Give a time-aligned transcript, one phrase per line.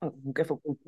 [0.00, 0.78] Oh, moet ik even op.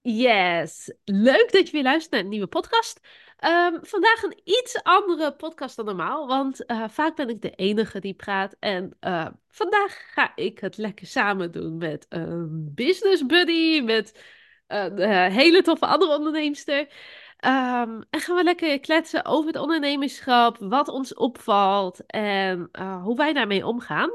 [0.00, 3.00] Yes, leuk dat je weer luistert naar een nieuwe podcast.
[3.36, 8.00] Ehm, vandaag een iets andere podcast dan normaal, want eh, vaak ben ik de enige
[8.00, 8.56] die praat.
[8.58, 14.20] En eh, vandaag ga ik het lekker samen doen met een business buddy, met
[14.66, 16.88] een eh, hele toffe andere onderneemster.
[17.36, 22.68] Ehm, en gaan we lekker kletsen over het ondernemerschap, wat ons opvalt en
[23.02, 24.10] hoe wij daarmee omgaan.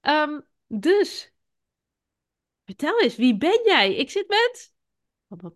[0.00, 1.33] Ehm, dus,
[2.64, 3.94] vertel eens, wie ben jij?
[3.94, 4.72] Ik zit met...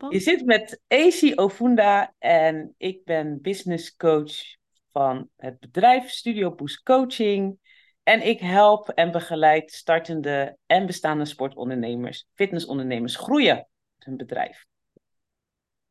[0.08, 4.56] Je zit met AC Ofunda en ik ben business coach
[4.92, 7.58] van het bedrijf Studio Boost Coaching.
[8.02, 14.66] En ik help en begeleid startende en bestaande sportondernemers, fitnessondernemers groeien hun bedrijf.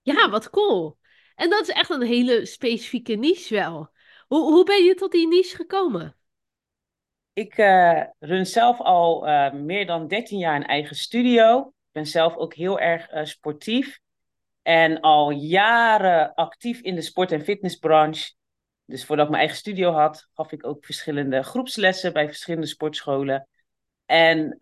[0.01, 0.97] Ja, wat cool.
[1.35, 3.89] En dat is echt een hele specifieke niche wel.
[4.27, 6.16] Hoe, hoe ben je tot die niche gekomen?
[7.37, 12.35] Ik uh, run zelf al uh, meer dan 13 jaar een eigen studio ben zelf
[12.35, 13.99] ook heel erg uh, sportief.
[14.61, 18.33] En al jaren actief in de sport- en fitnessbranche.
[18.85, 23.47] Dus voordat ik mijn eigen studio had, gaf ik ook verschillende groepslessen bij verschillende sportscholen.
[24.05, 24.55] En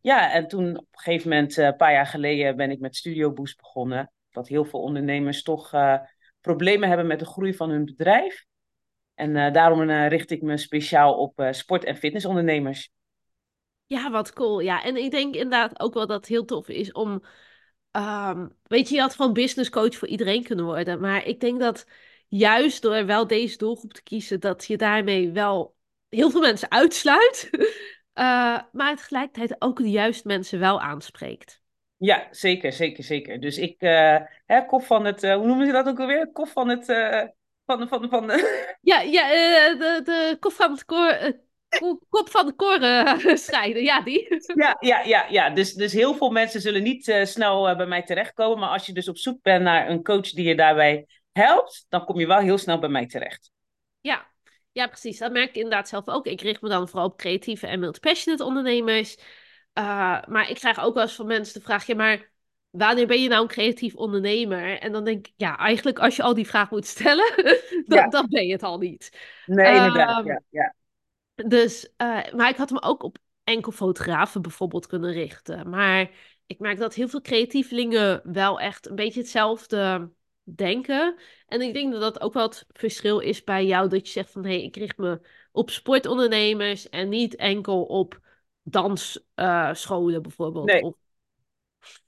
[0.00, 3.32] ja, en toen op een gegeven moment, een paar jaar geleden, ben ik met Studio
[3.32, 4.12] Boost begonnen.
[4.30, 5.70] Dat heel veel ondernemers toch
[6.40, 8.44] problemen hebben met de groei van hun bedrijf.
[9.14, 12.90] En daarom richt ik me speciaal op sport- en fitnessondernemers.
[13.86, 14.60] Ja, wat cool.
[14.60, 17.22] Ja, en ik denk inderdaad ook wel dat het heel tof is om.
[17.92, 21.00] Um, weet je, je had van business coach voor iedereen kunnen worden.
[21.00, 21.86] Maar ik denk dat
[22.28, 25.74] juist door wel deze doelgroep te kiezen, dat je daarmee wel
[26.08, 27.48] heel veel mensen uitsluit.
[27.52, 27.64] uh,
[28.72, 31.62] maar tegelijkertijd ook de juiste mensen wel aanspreekt.
[31.96, 33.40] Ja, zeker, zeker, zeker.
[33.40, 36.32] Dus ik, uh, hè, kop van het, uh, hoe noemen ze dat ook alweer?
[36.32, 36.88] Kop van het,
[37.66, 38.76] van de, van van de...
[38.80, 39.28] Ja, ja
[39.74, 41.32] de, de kop van het koor,
[42.08, 44.26] kop van de koren scheiden, ja, die.
[44.54, 45.50] Ja, ja, ja, ja.
[45.50, 48.58] Dus, dus heel veel mensen zullen niet uh, snel uh, bij mij terechtkomen.
[48.58, 52.04] Maar als je dus op zoek bent naar een coach die je daarbij helpt, dan
[52.04, 53.50] kom je wel heel snel bij mij terecht.
[54.00, 54.26] Ja,
[54.72, 55.18] ja precies.
[55.18, 56.26] Dat merk ik inderdaad zelf ook.
[56.26, 59.16] Ik richt me dan vooral op creatieve en multi-passionate ondernemers.
[59.78, 62.32] Uh, maar ik krijg ook wel eens van mensen de vraag, ja, maar
[62.76, 64.78] wanneer ben je nou een creatief ondernemer?
[64.78, 67.32] En dan denk ik, ja, eigenlijk als je al die vragen moet stellen,
[67.86, 68.08] dan, ja.
[68.08, 69.18] dan ben je het al niet.
[69.46, 70.74] Nee, inderdaad, um, ja, ja.
[71.34, 75.70] Dus, uh, maar ik had hem ook op enkel fotografen bijvoorbeeld kunnen richten.
[75.70, 76.10] Maar
[76.46, 80.10] ik merk dat heel veel creatievelingen wel echt een beetje hetzelfde
[80.42, 81.16] denken.
[81.46, 83.88] En ik denk dat dat ook wel het verschil is bij jou.
[83.88, 85.20] Dat je zegt van, hé, hey, ik richt me
[85.52, 88.20] op sportondernemers en niet enkel op
[88.62, 90.66] dansscholen uh, bijvoorbeeld.
[90.66, 90.82] Nee.
[90.82, 90.94] Of...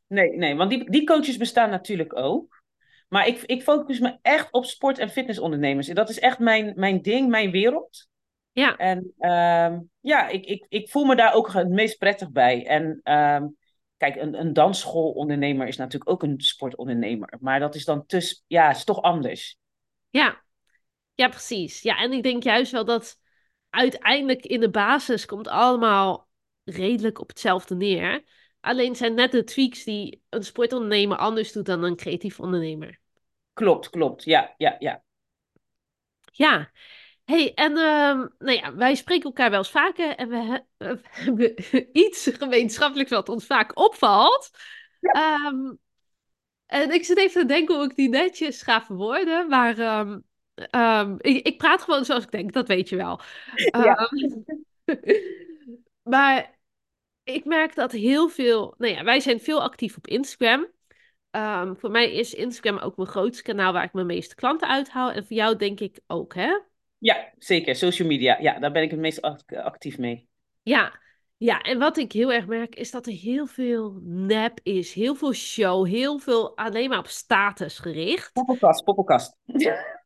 [0.06, 2.64] nee, nee, want die, die coaches bestaan natuurlijk ook.
[3.08, 5.88] Maar ik, ik focus me echt op sport- en fitnessondernemers.
[5.88, 8.08] En dat is echt mijn, mijn ding, mijn wereld.
[8.52, 8.76] Ja.
[8.76, 12.66] En um, ja, ik, ik, ik voel me daar ook het meest prettig bij.
[12.66, 13.56] En um,
[13.96, 17.36] kijk, een, een dansschoolondernemer is natuurlijk ook een sportondernemer.
[17.40, 19.58] Maar dat is dan dus, ja, is toch anders.
[20.10, 20.42] Ja.
[21.14, 21.82] ja, precies.
[21.82, 23.18] Ja, en ik denk juist wel dat
[23.70, 26.28] uiteindelijk in de basis komt allemaal
[26.64, 28.24] redelijk op hetzelfde neer.
[28.60, 32.98] Alleen zijn net de tweaks die een sportondernemer anders doet dan een creatief ondernemer.
[33.52, 34.24] Klopt, klopt.
[34.24, 35.02] Ja, ja, ja.
[36.32, 36.70] Ja,
[37.24, 41.00] hey, en uh, nou ja, wij spreken elkaar wel eens vaker en we, he we
[41.10, 41.54] hebben
[42.04, 44.50] iets gemeenschappelijks wat ons vaak opvalt.
[45.00, 45.46] Ja.
[45.46, 45.78] Um,
[46.66, 50.24] en ik zit even te denken hoe ik die netjes ga verwoorden, maar um,
[50.70, 53.20] um, ik, ik, praat gewoon zoals ik denk, dat weet je wel.
[53.54, 54.10] Ja.
[56.14, 56.55] maar
[57.26, 60.66] ik merk dat heel veel, nou ja, wij zijn veel actief op Instagram.
[61.30, 65.12] Um, voor mij is Instagram ook mijn grootste kanaal waar ik mijn meeste klanten uithaal.
[65.12, 66.58] En voor jou denk ik ook, hè?
[66.98, 67.76] Ja, zeker.
[67.76, 68.36] Social media.
[68.40, 70.28] Ja, daar ben ik het meest actief mee.
[70.62, 70.98] Ja.
[71.36, 74.92] ja, en wat ik heel erg merk is dat er heel veel nep is.
[74.92, 75.86] Heel veel show.
[75.86, 78.32] Heel veel alleen maar op status gericht.
[78.32, 79.36] Poppenkast, poppenkast.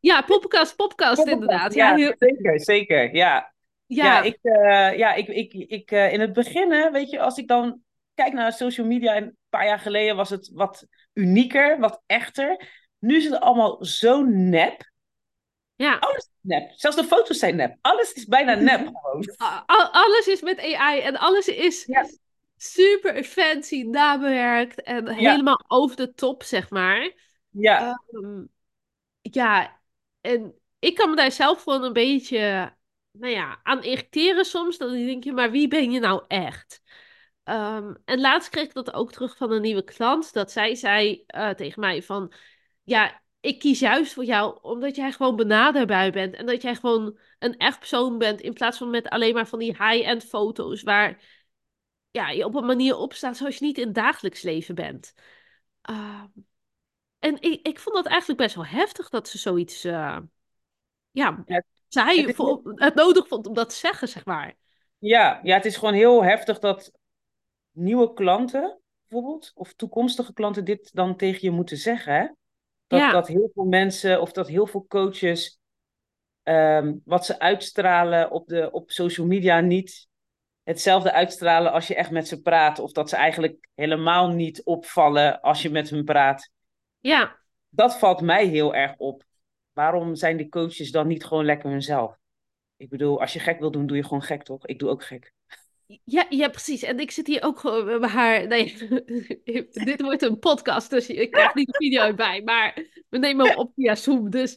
[0.00, 1.74] Ja, poppenkast, poppenkast inderdaad.
[1.74, 2.14] Ja, ja heel...
[2.18, 3.14] zeker, zeker.
[3.14, 3.52] Ja,
[3.96, 4.04] ja.
[4.04, 7.48] ja ik, uh, ja, ik, ik, ik uh, in het begin, weet je, als ik
[7.48, 7.80] dan
[8.14, 12.68] kijk naar social media, een paar jaar geleden was het wat unieker, wat echter.
[12.98, 14.90] Nu is het allemaal zo nep.
[15.76, 15.96] Ja.
[15.98, 16.70] Alles is nep.
[16.74, 17.76] Zelfs de foto's zijn nep.
[17.80, 19.24] Alles is bijna nep gewoon.
[19.90, 22.06] Alles is met AI en alles is ja.
[22.56, 25.12] super fancy, nabewerkt en Ja.
[25.12, 27.12] helemaal over de top, zeg maar.
[27.50, 28.44] Ja, Ehm,
[29.22, 29.80] ja,
[30.20, 32.72] en ik kan me daar zelf gewoon een beetje,
[33.20, 34.78] nou ja, aan irriteren soms.
[34.78, 36.82] Dan denk je, maar wie ben je nou echt?
[37.44, 40.32] Ehm, en laatst kreeg ik dat ook terug van een nieuwe klant.
[40.32, 42.32] Dat zij zei eh, tegen mij van...
[42.82, 46.34] Ja, ik kies juist voor jou omdat jij gewoon benaderbaar bent.
[46.34, 48.40] En dat jij gewoon een echt persoon bent.
[48.40, 50.82] In plaats van met alleen maar van die high-end foto's.
[50.82, 51.22] Waar
[52.10, 55.14] ja, je op een manier opstaat zoals je niet in het dagelijks leven bent.
[55.82, 56.26] Ehm,
[57.18, 60.18] en ik, ik vond dat eigenlijk best wel heftig dat ze zoiets, uh,
[61.10, 64.54] ja, Ja, zij het is, voor, het nodig vond om dat te zeggen, zeg maar.
[64.98, 66.92] ja, ja, het is gewoon heel heftig dat
[67.70, 72.14] nieuwe klanten, bijvoorbeeld, of toekomstige klanten, dit dan tegen je moeten zeggen.
[72.14, 72.26] Hè?
[72.86, 75.60] Dat, Ja, dat heel veel mensen of dat heel veel coaches
[76.42, 80.08] ehm, wat ze uitstralen op, de, op social media niet
[80.62, 82.78] hetzelfde uitstralen als je echt met ze praat.
[82.78, 86.50] Of dat ze eigenlijk helemaal niet opvallen als je met hen praat.
[87.00, 87.38] ja.
[87.72, 89.24] Dat valt mij heel erg op.
[89.80, 92.16] Waarom zijn die coaches dan niet gewoon lekker hunzelf?
[92.76, 94.66] Ik bedoel, als je gek wil doen, doe je gewoon gek, toch?
[94.66, 95.32] Ik doe ook gek.
[96.04, 96.82] Ja, ja, precies.
[96.82, 98.46] En ik zit hier ook gewoon met haar.
[98.46, 98.76] Nee,
[99.88, 102.42] dit wordt een podcast, dus ik krijg niet de video bij.
[102.42, 104.30] Maar we nemen hem op via Zoom.
[104.30, 104.54] Dus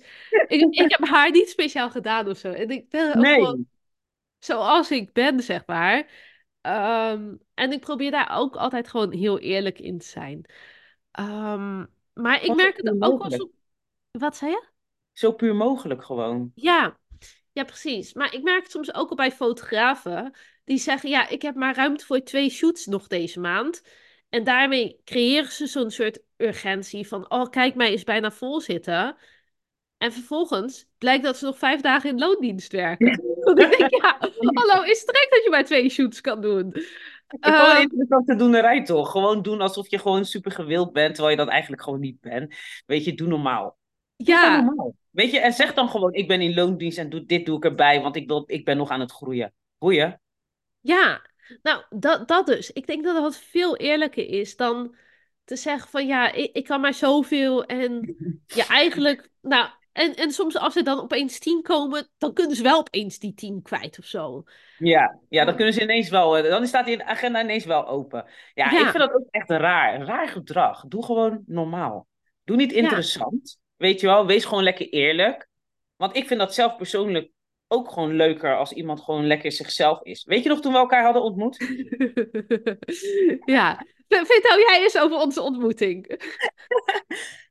[0.47, 2.51] ik, ik heb haar niet speciaal gedaan of zo.
[2.51, 3.67] En ik ben ook gewoon
[4.39, 6.09] zoals ik ben, zeg maar.
[6.61, 10.45] Ehm, en ik probeer daar ook altijd gewoon heel eerlijk in te zijn.
[11.11, 13.51] Ehm, maar ik merk het ook wel zo.
[14.11, 14.71] Wat zei je?
[15.13, 16.51] Zo puur mogelijk gewoon.
[16.55, 16.97] Ja,
[17.51, 18.13] ja, precies.
[18.13, 20.33] Maar ik merk het soms ook al bij fotografen.
[20.63, 23.83] Die zeggen, ja, ik heb maar ruimte voor twee shoots nog deze maand.
[24.29, 29.15] En daarmee creëren ze zo'n soort urgentie van, oh, kijk, mij is bijna vol zitten.
[29.97, 33.07] En vervolgens blijkt dat ze nog vijf dagen in loondienst werken.
[33.43, 36.67] Ik denk, ja, hallo, is het dat je maar twee shoots kan doen?
[36.67, 39.11] Ik vond een Ehm, interessante doenerij toch?
[39.11, 42.55] Gewoon doen alsof je gewoon super gewild bent, terwijl je dat eigenlijk gewoon niet bent.
[42.85, 43.77] Weet je, doe normaal.
[44.15, 44.73] Ja.
[45.09, 47.63] Weet je, en zeg dan gewoon, ik ben in loondienst en doe, dit doe ik
[47.63, 49.53] erbij, want ik, wil, ik ben nog aan het groeien.
[49.77, 50.21] Boeien.
[50.81, 51.31] ja.
[51.61, 52.71] Nou, dat, dat dus.
[52.71, 54.95] Ik denk dat dat veel eerlijker is dan
[55.43, 58.15] te zeggen van ja, ik, ik kan maar zoveel en
[58.47, 62.63] ja, eigenlijk, nou, en, en soms als er dan opeens tien komen, dan kunnen ze
[62.63, 64.43] wel opeens die tien kwijt of zo.
[64.77, 68.25] Ja, ja, dan kunnen ze ineens wel, eh, dan staat die agenda ineens wel open.
[68.53, 70.01] Ja, ik vind dat ook echt raar.
[70.01, 70.85] Raar gedrag.
[70.87, 72.07] Doe gewoon normaal.
[72.43, 73.01] Doe niet ja.
[73.75, 75.47] Weet je wel, wees gewoon lekker eerlijk.
[75.95, 77.31] Want ik vind dat zelf persoonlijk
[77.67, 80.23] ook gewoon leuker als iemand gewoon lekker zichzelf is.
[80.23, 81.57] Weet je nog toen we elkaar hadden ontmoet?
[83.45, 83.85] Ja.
[84.07, 86.07] Vertel jij eens over onze ontmoeting.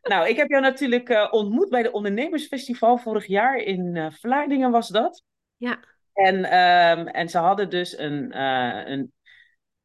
[0.03, 4.71] Nou, ik heb jou natuurlijk eh, ontmoet bij de Ondernemersfestival vorig jaar in eh, Vlaardingen
[4.71, 5.23] was dat.
[5.57, 5.85] Ja.
[6.13, 9.13] En, ehm, en ze hadden dus een, eh, een,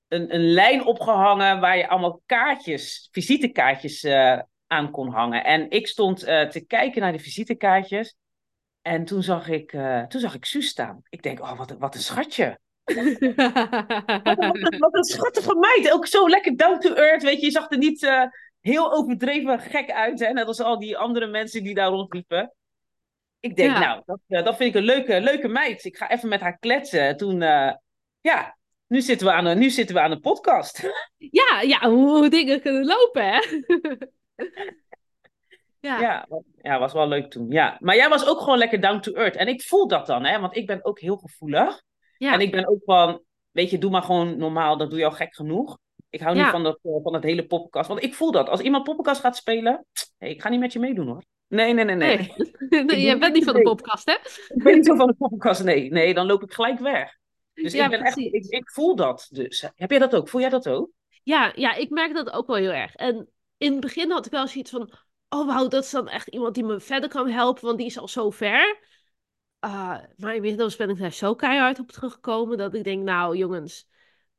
[0.07, 4.01] een, een lijn opgehangen waar je allemaal kaartjes, visitekaartjes
[4.67, 5.43] aan kon hangen.
[5.43, 8.15] En ik stond eh, te kijken naar de visitekaartjes.
[8.81, 11.01] En toen zag ik, eh, toen zag ik Suus staan.
[11.09, 12.59] Ik denk, oh, wat, een- wat een schatje.
[12.83, 13.33] Wat een,
[14.23, 15.91] wat een, wat een schattige meid.
[15.91, 17.45] Ook zo lekker down to earth, weet je.
[17.45, 18.23] Je zag er niet eh,
[18.61, 20.31] heel overdreven gek uit, hè.
[20.31, 22.53] Net als al die andere mensen die daar rondliepen.
[23.39, 23.79] Ik denk, Ja.
[23.79, 25.83] nou, dat, dat vind ik een leuke, leuke meid.
[25.85, 27.17] Ik ga even met haar kletsen.
[27.17, 27.39] Toen,
[28.21, 30.89] ja, nu zitten we aan een, nu zitten we aan een podcast.
[31.17, 33.39] Ja, ja, hoe dingen kunnen lopen, hè?
[35.79, 36.27] Ja, Ja,
[36.61, 37.51] ja, was wel leuk toen.
[37.51, 39.35] Ja, maar jij was ook gewoon lekker down to earth.
[39.35, 41.81] En ik voel dat dan, hè, want ik ben ook heel gevoelig.
[42.17, 45.05] En ja, ik ben ook van, weet je, doe maar gewoon normaal, dat doe je
[45.05, 45.77] al gek genoeg.
[46.09, 47.87] Ik hou niet van dat, eh, van dat hele poppenkast.
[47.87, 48.49] Want ik voel dat.
[48.49, 49.85] Als iemand poppenkast gaat spelen,
[50.17, 51.23] hey, ik ga niet met je meedoen hoor.
[51.47, 52.33] Nee, nee, nee, nee.
[52.69, 54.13] Nee, jij bent niet van de podcast, hè?
[54.55, 55.91] Ik ben niet zo van de poppenkast, nee.
[55.91, 57.17] Nee, dan loop ik gelijk weg.
[57.53, 59.69] Dus Ja, ik ben echt, ik, ik voel dat dus.
[59.75, 60.29] Heb jij dat ook?
[60.29, 60.89] Voel jij dat ook?
[61.23, 62.95] Ja, ja, ik merk dat ook wel heel erg.
[62.95, 64.91] En in het begin had ik wel zoiets van...
[65.29, 67.97] Oh, wauw, dat is dan echt iemand die me verder kan helpen, want die is
[67.97, 68.79] al zo ver.
[69.65, 73.87] Uh, maar inmiddels ben ik daar zo keihard op teruggekomen dat ik denk, nou jongens,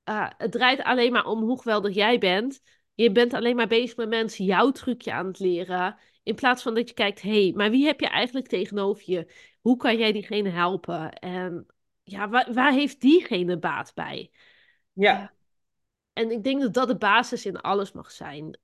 [0.05, 2.61] uh, het draait alleen maar om hoe geweldig jij bent.
[2.95, 5.97] Je bent alleen maar bezig met mensen jouw trucje aan het leren.
[6.23, 9.33] In plaats van dat je kijkt, hé, hey, maar wie heb je eigenlijk tegenover je?
[9.61, 11.13] Hoe kan jij diegene helpen?
[11.13, 11.67] En
[12.03, 14.31] ja, waar, waar heeft diegene baat bij?
[14.33, 14.39] Uh,
[14.93, 15.33] Ja,
[16.13, 18.59] en ik denk dat dat de basis in alles mag zijn.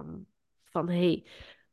[0.00, 0.26] Um,
[0.70, 1.24] van hey,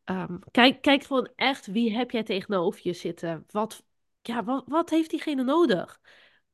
[0.05, 3.45] um, kijk, kijk gewoon echt wie heb jij tegenover je zitten?
[3.51, 3.83] Wat,
[4.21, 5.99] ja, wat, wat heeft diegene nodig?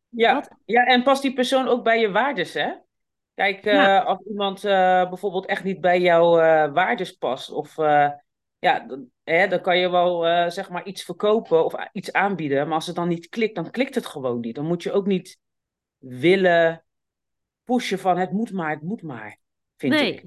[0.09, 0.85] Wat, ja, ja.
[0.85, 2.71] En past die persoon ook bij je waardes, hè?
[3.35, 7.75] Kijk, ja, eh, als iemand eh, bijvoorbeeld echt niet bij jouw eh waardes past, of
[8.59, 12.75] ja, dan, hè, dan kan je wel zeg maar iets verkopen of iets aanbieden, maar
[12.75, 14.55] als het dan niet klikt, dan klikt het gewoon niet.
[14.55, 15.39] Dan moet je ook niet
[15.97, 16.85] willen
[17.63, 19.37] pushen van het moet maar, het moet maar,
[19.77, 20.25] vind ik.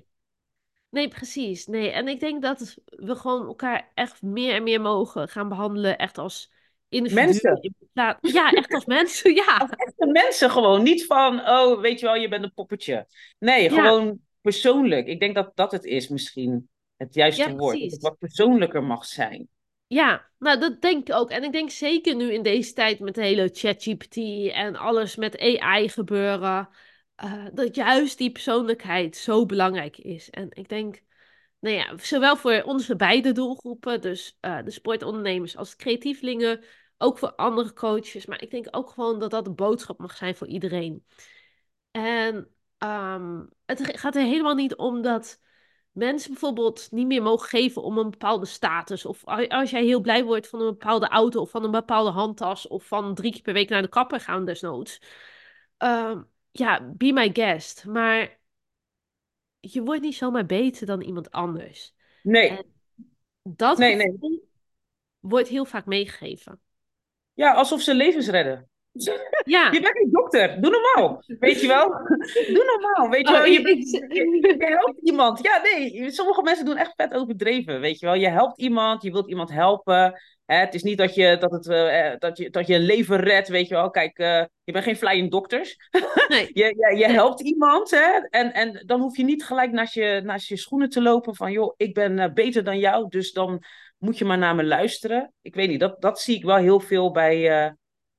[0.96, 1.66] Nee, precies.
[1.66, 5.98] Nee, en ik denk dat we gewoon elkaar echt meer en meer mogen gaan behandelen,
[5.98, 6.52] echt als
[6.88, 7.20] individu.
[7.24, 9.56] Mensen, in plaats- Ja, echt als mensen, ja.
[9.56, 13.06] als echte mensen gewoon, niet van, oh, weet je wel, je bent een poppetje.
[13.38, 15.06] Nee, Ja, gewoon persoonlijk.
[15.06, 18.82] Ik denk dat dat het is misschien het ja, juiste woord, dat het wat persoonlijker
[18.82, 19.48] mag zijn.
[19.86, 21.30] Ja, nou dat denk ik ook.
[21.30, 24.16] En ik denk zeker nu in deze tijd met de hele ChatGPT
[24.52, 26.68] en alles met AI gebeuren.
[27.24, 30.30] Uh, dat juist die persoonlijkheid zo belangrijk is.
[30.30, 31.02] En ik denk,
[31.58, 36.64] nou ja, zowel voor onze beide doelgroepen, dus uh, de sportondernemers als creatievelingen,
[36.98, 38.26] ook voor andere coaches.
[38.26, 41.06] Maar ik denk ook gewoon dat dat een boodschap mag zijn voor iedereen.
[41.90, 45.40] En um, het gaat er helemaal niet om dat
[45.92, 49.06] mensen bijvoorbeeld niet meer mogen geven om een bepaalde status.
[49.06, 52.68] Of als jij heel blij wordt van een bepaalde auto of van een bepaalde handtas
[52.68, 55.00] of van drie keer per week naar de kapper gaan desnoods.
[55.78, 56.20] Uh,
[56.58, 57.84] ja, be my guest.
[57.84, 58.38] Maar
[59.60, 61.94] je wordt niet zomaar beter dan iemand anders.
[62.22, 62.48] Nee.
[62.48, 62.64] En
[63.42, 64.42] dat nee, nee.
[65.20, 66.60] wordt heel vaak meegegeven.
[67.32, 68.68] Ja, alsof ze levens redden.
[69.44, 69.70] Ja.
[69.72, 70.60] Je bent geen dokter.
[70.60, 71.22] Doe normaal.
[71.26, 71.88] Weet je wel?
[72.54, 73.10] Doe normaal.
[73.10, 73.50] Weet je oh, wel?
[73.50, 75.42] Je, bent, je, helpt iemand.
[75.42, 76.10] Ja, nee.
[76.10, 77.80] Sommige mensen doen echt vet overdreven.
[77.80, 78.14] Weet je wel?
[78.14, 79.02] Je helpt iemand.
[79.02, 80.20] Je wilt iemand helpen.
[80.46, 80.56] Hè?
[80.56, 83.48] Het is niet dat je, dat, het, uh, dat, je, dat je een leven redt.
[83.48, 83.90] Weet je wel?
[83.90, 85.76] Kijk, uh, je bent geen flying dokters.
[86.28, 86.50] Nee.
[86.52, 87.90] je, je, je helpt iemand.
[87.90, 88.26] Hè?
[88.30, 91.34] En, en dan hoef je niet gelijk naast je, naast je schoenen te lopen.
[91.34, 93.08] Van joh, ik ben uh, beter dan jou.
[93.08, 93.62] Dus dan
[93.98, 95.32] moet je maar naar me luisteren.
[95.42, 95.80] Ik weet niet.
[95.80, 97.74] Dat, dat zie ik wel heel veel bij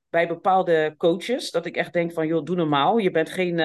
[0.09, 1.51] bij bepaalde coaches.
[1.51, 2.97] Dat ik echt denk van, joh, doe normaal.
[2.97, 3.59] Je bent geen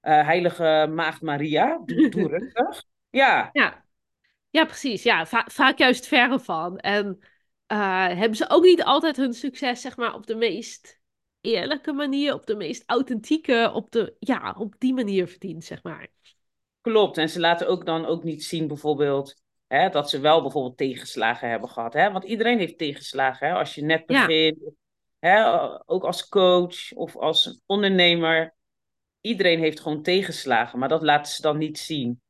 [0.00, 1.80] heilige maagd Maria.
[1.84, 2.84] Doe, doe rustig.
[3.10, 3.50] Ja.
[3.52, 3.84] ja.
[4.50, 5.02] Ja, precies.
[5.02, 6.78] Ja, va vaak juist verre van.
[6.78, 7.18] En
[7.72, 11.00] uh, hebben ze ook niet altijd hun succes, zeg maar, op de meest
[11.40, 16.08] eerlijke manier, op de meest authentieke, op, de, ja, op die manier verdiend, zeg maar.
[16.80, 17.18] Klopt.
[17.18, 21.48] En ze laten ook dan ook niet zien, bijvoorbeeld, hè, dat ze wel bijvoorbeeld tegenslagen
[21.48, 21.92] hebben gehad.
[21.92, 22.12] Hè?
[22.12, 23.48] Want iedereen heeft tegenslagen.
[23.48, 23.54] Hè?
[23.54, 24.72] Als je net begint, ja
[25.20, 25.44] Hè,
[25.86, 28.54] ook als coach of als ondernemer.
[29.20, 32.20] Iedereen heeft gewoon tegenslagen, maar dat laten ze dan niet zien.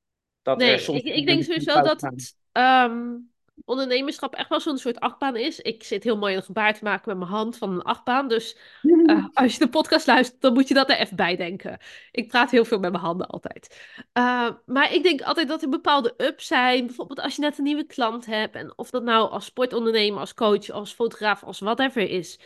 [0.42, 3.29] Dat nee, er soms ik, ik denk sowieso dat het um,
[3.64, 5.60] ondernemerschap echt wel zo'n soort achtbaan is.
[5.60, 8.28] Ik zit heel mooi een gebaar te maken met mijn hand van een achtbaan.
[8.28, 11.78] Dus uh, als je de podcast luistert, dan moet je dat er even bij denken.
[12.10, 13.80] Ik praat heel veel met mijn handen altijd.
[14.18, 16.86] Uh, maar ik denk altijd dat er bepaalde ups zijn.
[16.86, 18.54] Bijvoorbeeld als je net een nieuwe klant hebt.
[18.54, 22.38] En of dat nou als sportondernemer, als coach, als fotograaf, als whatever is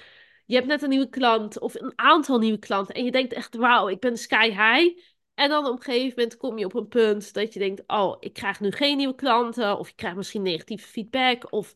[0.46, 3.56] je hebt net een nieuwe klant of een aantal nieuwe klanten en je denkt echt,
[3.56, 4.98] wauw, ik ben sky high.
[5.34, 8.16] En dan op een gegeven moment kom je op een punt dat je denkt, oh,
[8.20, 11.74] ik krijg nu geen nieuwe klanten of je krijgt misschien negatieve feedback of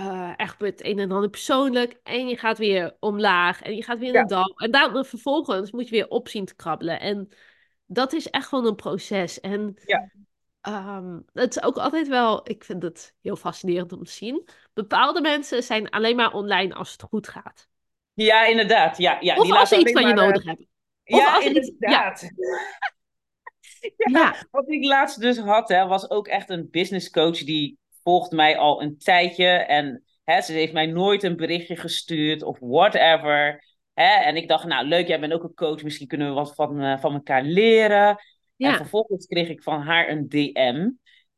[0.00, 3.98] uh, gebeurt het een en ander persoonlijk en je gaat weer omlaag en je gaat
[3.98, 4.54] weer in de dal.
[4.56, 7.00] En dan vervolgens moet je weer op zien te krabbelen.
[7.00, 7.28] En
[7.86, 9.40] dat is echt gewoon een proces.
[9.40, 10.10] En ja.
[10.96, 14.48] Um, het is ook altijd wel, ik vind het heel fascinerend om te zien.
[14.72, 17.68] Bepaalde mensen zijn alleen maar online als het goed gaat.
[18.14, 18.98] Ja, inderdaad.
[18.98, 20.68] Ja, ja, of die als ze iets van je nodig hebben.
[21.16, 22.22] Ja, inderdaad.
[23.96, 24.10] Ja.
[24.10, 24.46] ja.
[24.50, 28.58] wat ik laatst dus had, hè, was ook echt een business coach die volgt mij
[28.58, 29.46] al een tijdje.
[29.46, 33.64] En hè, ze heeft mij nooit een berichtje gestuurd of whatever.
[33.94, 36.54] Hè, en ik dacht, nou leuk, jij bent ook een coach, misschien kunnen we wat
[36.54, 38.16] van, uh, van elkaar leren.
[38.56, 38.70] Ja.
[38.70, 40.90] En vervolgens kreeg ik van haar een DM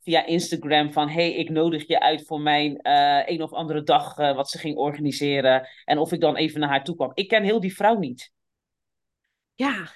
[0.03, 4.19] via Instagram van hey, ik nodig je uit voor mijn uh, een of andere dag
[4.19, 5.69] uh, wat ze ging organiseren.
[5.85, 7.11] En of ik dan even naar haar toe kwam.
[7.15, 8.33] Ik ken heel die vrouw niet.
[9.61, 9.91] Ja.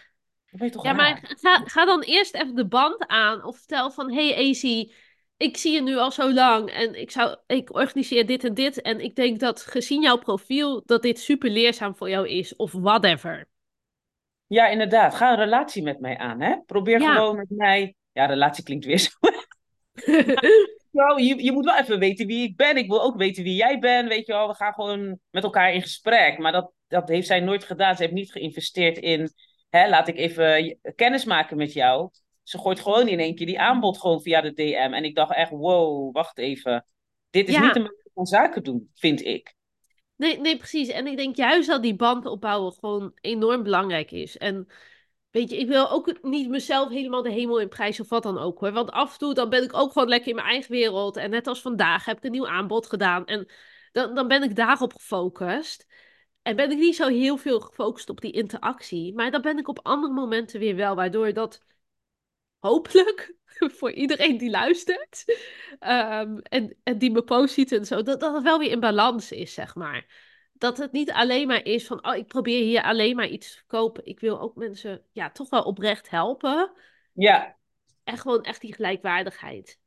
[0.83, 3.45] ja, maar ga, ga dan eerst even de band aan.
[3.45, 4.93] Of vertel van hey Easy,
[5.37, 6.71] ik zie je nu al zo lang.
[6.71, 8.83] En ik, zou, ik organiseer dit en dit.
[8.83, 12.57] En ik denk dat gezien jouw profiel, dat dit super leerzaam voor jou is.
[12.57, 13.47] Of whatever.
[14.47, 15.15] Ja, inderdaad.
[15.15, 16.41] Ga een relatie met mij aan.
[16.41, 16.57] Hè?
[16.67, 17.95] Probeer gewoon met mij.
[18.13, 19.11] Ja, relatie klinkt weer zo.
[20.91, 22.77] nou, je, je moet wel even weten wie ik ben.
[22.77, 24.09] Ik wil ook weten wie jij bent.
[24.09, 26.39] Weet je wel, we gaan gewoon met elkaar in gesprek.
[26.39, 27.97] Maar dat, dat heeft zij nooit gedaan.
[27.97, 29.33] Ze heeft niet geïnvesteerd in.
[29.75, 32.11] Hè, laat ik even kennis maken met jou.
[32.43, 34.91] Ze gooit gewoon in één keer die aanbod gewoon via de DM.
[34.93, 36.85] En ik dacht echt, wow, wacht even.
[37.31, 39.55] Dit is niet een manier van zaken doen, vind ik.
[40.17, 40.89] Nee, nee, precies.
[40.89, 44.37] En ik denk juist dat die band opbouwen gewoon enorm belangrijk is.
[44.37, 44.69] En
[45.35, 48.39] Weet je, ik wil ook niet mezelf helemaal de hemel in prijs of wat dan
[48.39, 48.73] ook hoor.
[48.73, 51.17] Want af en toe dan ben ik ook gewoon lekker in mijn eigen wereld.
[51.17, 53.27] En net als vandaag heb ik een nieuw aanbod gedaan.
[53.27, 53.49] En
[53.93, 55.87] dan, dan ben ik daarop gefocust.
[56.45, 59.15] En ben ik niet zo heel veel gefocust op die interactie.
[59.15, 60.95] Maar dan ben ik op andere momenten weer wel.
[60.95, 61.63] Waardoor dat
[62.59, 63.35] hopelijk
[63.79, 65.25] voor iedereen die luistert.
[65.81, 68.03] Um, en, en die me post ziet en zo.
[68.03, 71.65] Dat, dat het wel weer in balans is, zeg maar dat het niet alleen maar
[71.65, 74.07] is van, oh, ik probeer hier alleen maar iets te verkopen.
[74.07, 76.73] Ik wil ook mensen, ja, toch wel oprecht helpen.
[77.13, 77.57] Ja.
[78.05, 79.79] En gewoon echt die gelijkwaardigheid.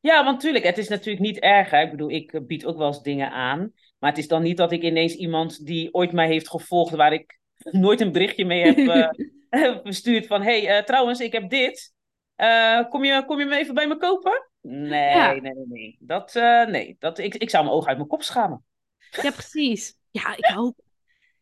[0.00, 1.70] Ja, want natuurlijk, het is natuurlijk niet erg.
[1.70, 1.82] Hè?
[1.82, 3.72] Ik bedoel, ik bied ook wel eens dingen aan.
[3.98, 7.12] Maar het is dan niet dat ik ineens iemand die ooit mij heeft gevolgd, waar
[7.12, 7.38] ik
[7.84, 9.08] nooit een berichtje mee heb uh,
[9.82, 11.92] verstuurd van, hey, uh, trouwens, ik heb dit.
[12.36, 14.48] Uh, kom, je, kom je me even bij me kopen?
[14.60, 15.96] Nee, nee, nee, nee.
[16.00, 16.34] Dat,
[16.68, 16.96] nee.
[16.98, 18.64] Dat, ik, ik zou mijn ogen uit mijn kop schamen.
[19.10, 19.96] Ja, precies.
[20.10, 20.80] Ja, ik hoop.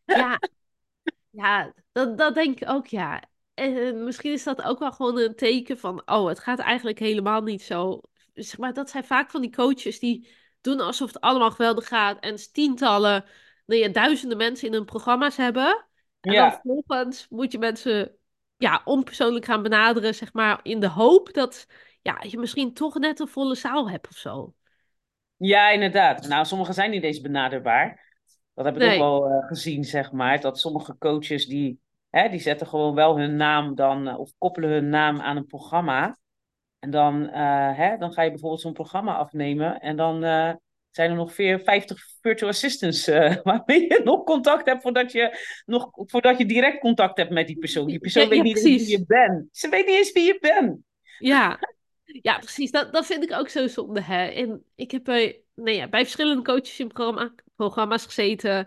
[0.04, 0.40] Ja,
[1.30, 3.22] ja dat, dat denk ik ook, ja.
[3.54, 7.42] en misschien is dat ook wel gewoon een teken van, oh, het gaat eigenlijk helemaal
[7.42, 8.00] niet zo.
[8.34, 10.28] Zeg maar, dat zijn vaak van die coaches die
[10.70, 13.24] doen alsof het allemaal geweldig gaat en tientallen,
[13.66, 15.86] nee, ja, duizenden mensen in hun programma's hebben.
[16.20, 16.42] En Ja.
[16.42, 18.16] dan vervolgens moet je mensen
[18.56, 21.66] ja, onpersoonlijk gaan benaderen, zeg maar, in de hoop dat
[22.02, 24.54] ja, je misschien toch net een volle zaal hebt of zo.
[25.36, 26.28] Ja, inderdaad.
[26.28, 28.04] Nou, sommigen zijn niet eens benaderbaar.
[28.54, 28.92] Dat heb ik Nee.
[28.92, 30.40] ook wel eh, gezien, zeg maar.
[30.40, 31.80] Dat sommige coaches die,
[32.10, 35.46] hè, die zetten gewoon wel hun naam dan, eh, of koppelen hun naam aan een
[35.46, 36.16] programma.
[36.78, 39.80] En dan, eh, hè, dan ga je bijvoorbeeld zo'n programma afnemen.
[39.80, 40.52] En dan eh,
[40.90, 45.38] zijn er nog veer- 50 virtual assistants eh, waarmee je nog contact hebt voordat je,
[45.66, 47.86] nog, voordat je direct contact hebt met die persoon.
[47.86, 49.48] Die persoon Ja, weet ja, niet eens wie je bent.
[49.52, 50.78] Ze weet niet eens wie je bent.
[51.18, 51.58] Ja,
[52.04, 52.70] ja precies.
[52.70, 54.00] Dat, dat vind ik ook zo zonde.
[54.00, 54.26] Hè.
[54.26, 58.66] En ik heb bij, nee, ja, bij verschillende coaches in programma, programma's gezeten.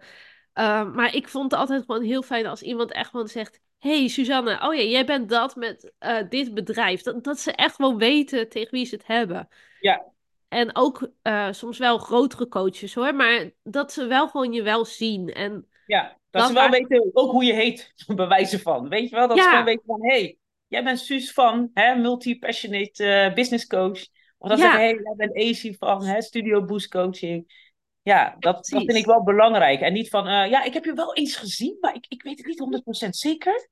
[0.54, 3.60] Uh, maar ik vond het altijd gewoon heel fijn als iemand echt gewoon zegt...
[3.80, 7.02] hey, Suzanne, oh ja, jij bent dat met uh, dit bedrijf.
[7.02, 9.48] Dat, dat ze echt gewoon weten tegen wie ze het hebben.
[9.80, 10.06] Ja.
[10.48, 13.16] En ook uh, soms wel grotere coaches hoor.
[13.16, 15.34] Maar dat ze wel gewoon je wel zien.
[15.34, 18.90] En ja, dat, dat ze wel waar- weten ook hoe je heet, bij wijze van.
[18.90, 19.28] Weet je wel?
[19.28, 19.44] Dat Ja.
[19.44, 24.02] ze gewoon weten van, hé, hey, jij bent Suus van, hè, multi-passionate eh, business coach.
[24.38, 24.72] Of dat Ja.
[24.72, 27.69] hé, hey, jij bent AC van, hè, Studio Boost Coaching.
[28.10, 29.82] Ja, dat, dat vind ik wel belangrijk.
[29.82, 32.38] En niet van, eh, ja, ik heb je wel eens gezien, maar ik, ik weet
[32.38, 32.60] het niet
[33.06, 33.70] 100% zeker.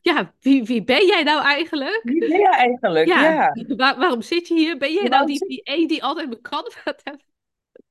[0.00, 2.00] ja, wie, wie ben jij nou eigenlijk?
[2.02, 3.06] Wie ben je eigenlijk?
[3.08, 3.74] Ja, Ja.
[3.76, 4.78] Waar- waarom zit je hier?
[4.78, 7.24] Ben jij nou die zit- die altijd mijn kandidaat heeft?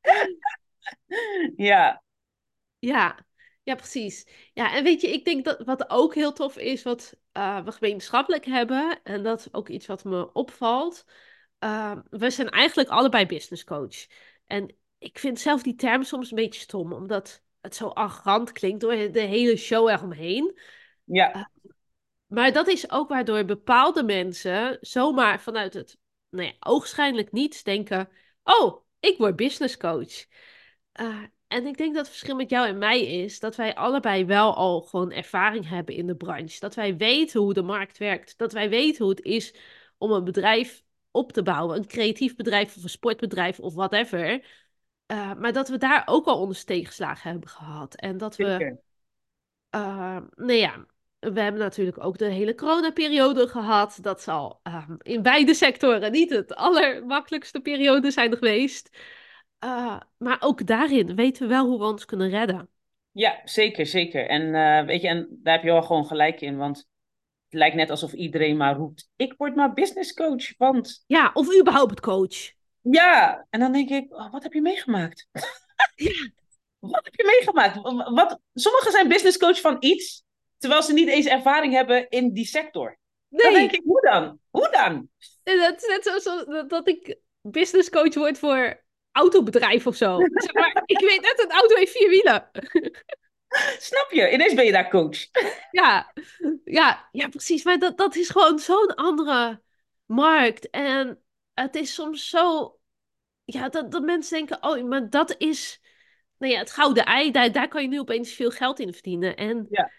[1.55, 2.03] Ja.
[2.79, 3.25] Ja,
[3.63, 4.27] ja, precies.
[4.53, 7.71] Ja, en weet je, ik denk dat wat ook heel tof is, wat eh, we
[7.71, 11.05] gemeenschappelijk hebben, en dat is ook iets wat me opvalt.
[11.59, 14.05] eh, we zijn eigenlijk allebei business coach.
[14.47, 18.81] En ik vind zelf die term soms een beetje stom, omdat het zo arrogant klinkt
[18.81, 20.59] door de hele show eromheen.
[21.03, 21.51] Ja.
[22.27, 25.97] Maar dat is ook waardoor bepaalde mensen zomaar vanuit het
[26.29, 28.09] nou ja, oogschijnlijk niets denken:
[28.43, 30.25] Oh, ik word business coach.
[31.01, 34.25] Uh, en ik denk dat het verschil met jou en mij is dat wij allebei
[34.25, 36.59] wel al gewoon ervaring hebben in de branche.
[36.59, 38.37] Dat wij weten hoe de markt werkt.
[38.37, 39.53] Dat wij weten hoe het is
[39.97, 41.77] om een bedrijf op te bouwen.
[41.77, 44.45] Een creatief bedrijf of een sportbedrijf of whatever.
[45.11, 47.95] Uh, maar dat we daar ook al onder steekgeslagen hebben gehad.
[47.95, 48.77] En dat we.
[49.75, 50.85] Uh, nou ja,
[51.19, 53.97] we hebben natuurlijk ook de hele coronaperiode gehad.
[54.01, 58.97] Dat zal um, in beide sectoren niet het allermakkelijkste periode zijn geweest.
[59.63, 62.69] Uh, maar ook daarin weten we wel hoe we ons kunnen redden.
[63.11, 64.27] Ja, zeker, zeker.
[64.27, 66.77] En weet je, en daar heb je wel gewoon gelijk in, want
[67.49, 71.59] het lijkt net alsof iedereen maar roept: ik word maar business coach, want Ja, of
[71.59, 72.57] überhaupt coach.
[72.81, 73.45] Ja.
[73.49, 75.27] En dan denk ik: oh, wat heb je meegemaakt?
[75.95, 76.11] Ja.
[76.79, 77.75] Wat heb je meegemaakt?
[78.13, 80.23] Wat, sommigen zijn business coach van iets,
[80.57, 82.97] terwijl ze niet eens ervaring hebben in die sector.
[83.29, 83.43] Nee.
[83.43, 84.39] Dan denk ik: hoe dan?
[84.49, 85.09] Hoe dan?
[85.43, 90.17] Dat is net zoals dat ik business coach word voor autobedrijf of zo.
[90.33, 92.49] Zeg maar, ik weet net, een auto heeft vier wielen.
[93.79, 94.31] Snap je?
[94.31, 95.17] Ineens ben je daar coach.
[95.71, 96.13] Ja,
[96.63, 97.63] ja, ja precies.
[97.63, 99.61] Maar dat, dat is gewoon zo'n andere
[100.05, 100.69] markt.
[100.69, 101.21] En
[101.61, 102.73] het is soms zo...
[103.43, 105.81] Ja, dat, dat mensen denken, oh, maar dat is...
[106.37, 109.35] Nou ja, het gouden ei, daar, daar kan je nu opeens veel geld in verdienen.
[109.35, 109.91] En Ja.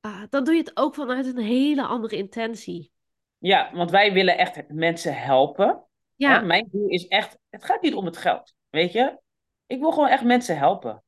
[0.00, 2.92] ah, dan doe je het ook vanuit een hele andere intentie.
[3.38, 5.84] Ja, want wij willen echt mensen helpen.
[6.14, 9.18] Ja, Hè, Mijn doel is echt, het gaat niet om het geld, weet je?
[9.66, 11.02] Ik wil gewoon echt mensen helpen.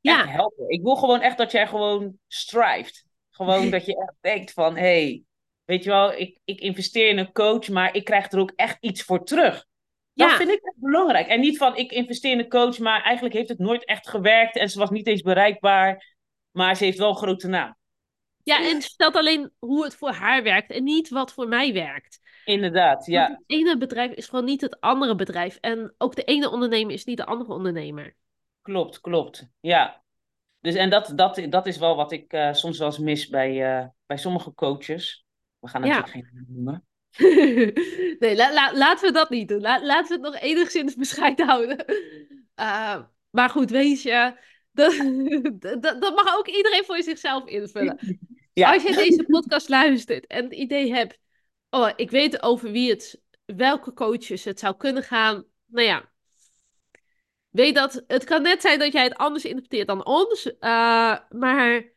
[0.00, 0.68] ja, Echt helpen.
[0.68, 3.06] Ik wil gewoon echt dat jij gewoon strift.
[3.30, 5.24] Gewoon dat je echt denkt van, hé, hey,
[5.70, 8.76] weet je wel, ik, ik investeer in een coach, maar ik krijg er ook echt
[8.80, 9.66] iets voor terug.
[10.14, 10.36] Dat ja.
[10.36, 11.26] vind ik echt belangrijk.
[11.26, 14.56] En niet van, ik investeer in een coach, maar eigenlijk heeft het nooit echt gewerkt
[14.56, 16.16] en ze was niet eens bereikbaar,
[16.50, 17.76] maar ze heeft wel een grote naam.
[18.42, 22.20] Ja, en stelt alleen hoe het voor haar werkt en niet wat voor mij werkt.
[22.44, 23.28] Inderdaad, Want ja.
[23.28, 25.58] het ene bedrijf is gewoon niet het andere bedrijf.
[25.60, 28.16] En ook de ene ondernemer is niet de andere ondernemer.
[28.62, 29.48] Klopt, klopt.
[29.60, 30.02] Ja.
[30.60, 33.78] Dus en dat, dat, dat is wel wat ik eh, soms wel eens mis bij,
[33.78, 35.24] eh, bij sommige coaches.
[35.60, 35.98] We gaan Ja.
[35.98, 36.84] natuurlijk geen naam noemen.
[38.18, 39.60] nee, la- la- laten we dat niet doen.
[39.60, 41.84] La- laten we het nog enigszins bescheiden houden.
[42.60, 44.34] Uh, maar goed, weet je,
[44.72, 44.92] dat,
[45.82, 48.18] dat, dat mag ook iedereen voor zichzelf invullen.
[48.52, 48.72] Ja.
[48.72, 51.18] Als je deze podcast luistert en het idee hebt,
[51.70, 55.44] oh, ik weet over wie het, welke coaches het zou kunnen gaan.
[55.66, 56.10] Nou ja,
[57.48, 60.46] weet dat het kan net zijn dat jij het anders interpreteert dan ons.
[60.46, 61.92] uh, maar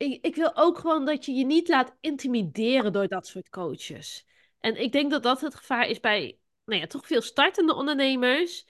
[0.00, 4.26] ik, ik wil ook gewoon dat je je niet laat intimideren door dat soort coaches.
[4.60, 8.66] En ik denk dat dat het gevaar is bij, nou ja, toch veel startende ondernemers.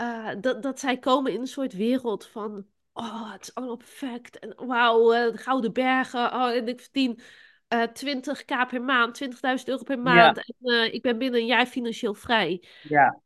[0.00, 4.38] Uh, dat, dat zij komen in een soort wereld van, oh, het is allemaal perfect.
[4.38, 6.32] En wauw, uh, de gouden bergen.
[6.32, 7.20] Oh, en ik verdien
[7.68, 10.36] eh 20k per maand, 20.000 euro per Ja, maand.
[10.36, 12.64] En eh, ik ben binnen een jaar financieel vrij.
[12.80, 13.20] ja.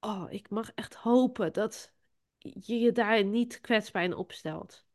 [0.00, 1.92] Oh, ik mag echt hopen dat
[2.38, 4.85] je je daar niet kwetsbaar in opstelt.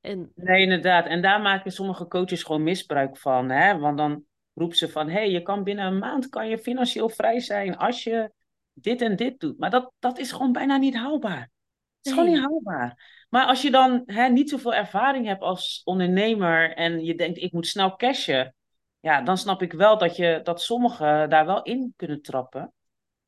[0.00, 1.06] En Nee, inderdaad.
[1.06, 3.50] En daar maken sommige coaches gewoon misbruik van.
[3.50, 3.78] Hè?
[3.78, 7.08] Want dan roepen ze van, hé, hey, je kan binnen een maand kan je financieel
[7.08, 8.32] vrij zijn als je
[8.72, 9.58] dit en dit doet.
[9.58, 11.40] Maar dat, dat is gewoon bijna niet haalbaar.
[11.40, 13.24] Het is gewoon niet haalbaar.
[13.28, 17.52] Maar als je dan hè, niet zoveel ervaring hebt als ondernemer en je denkt, ik
[17.52, 18.54] moet snel cashen.
[19.00, 22.72] Ja, dan snap ik wel dat, je, dat sommigen daar wel in kunnen trappen.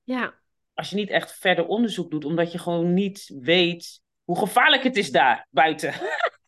[0.02, 0.34] ja,
[0.74, 4.96] Als je niet echt verder onderzoek doet, omdat je gewoon niet weet hoe gevaarlijk het
[4.96, 5.92] is daar buiten.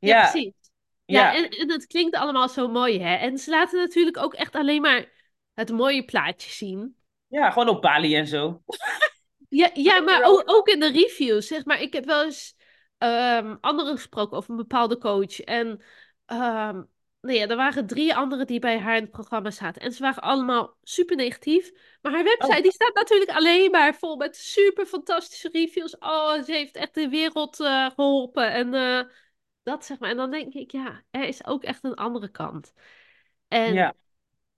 [0.00, 0.52] ja, Ja, precies.
[1.04, 1.34] Ja, ja.
[1.34, 3.14] en, en het klinkt allemaal zo mooi, hè?
[3.14, 5.12] En ze laten natuurlijk ook echt alleen maar
[5.54, 6.96] het mooie plaatje zien.
[7.26, 8.62] Ja, gewoon op Bali en zo.
[9.52, 11.80] Ja, ja maar ook, ook in de reviews, zeg maar.
[11.80, 12.56] Ik heb wel eens
[12.98, 15.40] ehm, anderen gesproken over een bepaalde coach.
[15.40, 15.82] En
[16.26, 16.82] ehm,
[17.20, 19.82] nou ja, er waren drie anderen die bij haar in het programma zaten.
[19.82, 21.70] En ze waren allemaal super negatief.
[22.02, 25.98] Maar haar website Oh, die staat natuurlijk alleen maar vol met super fantastische reviews.
[25.98, 28.52] Oh, ze heeft echt de wereld eh, geholpen.
[28.52, 29.00] En eh,
[29.70, 30.10] dat zeg maar.
[30.10, 32.72] En dan denk ik, ja, er is ook echt een andere kant.
[33.48, 33.94] En ja,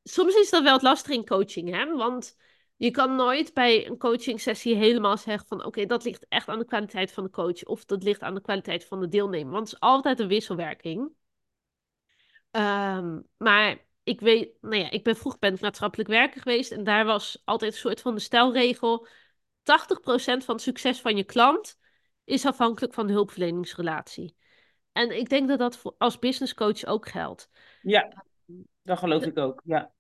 [0.03, 1.97] soms is dat wel het lastig in coaching, hè?
[1.97, 2.37] Want
[2.77, 6.59] je kan nooit bij een coaching sessie helemaal zeggen van oké, dat ligt echt aan
[6.59, 9.53] de kwaliteit van de coach of dat ligt aan de kwaliteit van de deelnemer.
[9.53, 11.13] Want het is altijd een wisselwerking.
[12.51, 16.85] Ehm, maar ik weet, nou ja, ik ben vroeg ben ik maatschappelijk werker geweest en
[16.85, 19.07] daar was altijd een soort van de stelregel:
[19.63, 21.79] 80% van het succes van je klant
[22.25, 24.37] is afhankelijk van de hulpverleningsrelatie.
[24.93, 27.49] En ik denk dat dat als business coach ook geldt.
[27.81, 28.25] ja,
[28.83, 29.61] dat geloof ik ook.
[29.65, 29.93] Ja,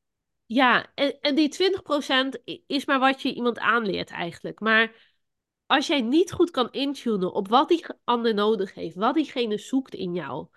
[0.47, 4.61] Ja, en, en die 20% i- is maar wat je iemand aanleert eigenlijk.
[4.61, 5.13] Maar
[5.67, 9.95] als jij niet goed kan intunen op wat die ander nodig heeft, wat diegene zoekt
[9.95, 10.49] in jou,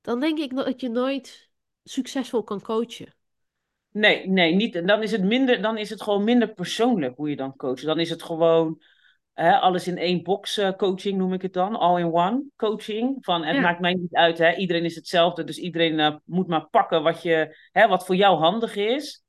[0.00, 1.50] dan denk ik dat je nooit
[1.84, 3.14] succesvol kan coachen.
[3.90, 4.74] nee, nee, niet.
[4.74, 7.84] En dan is het minder, dan is het gewoon minder persoonlijk hoe je dan coacht.
[7.84, 8.82] Dan is het gewoon
[9.34, 13.16] alles in één box eh, coaching noem ik het dan, all in one coaching.
[13.20, 16.46] Van het Ja, maakt mij niet uit, hè, iedereen is hetzelfde, dus iedereen eh, moet
[16.46, 19.22] maar pakken wat je, hè, wat voor jou handig is.